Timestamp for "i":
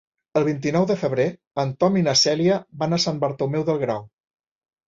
2.01-2.03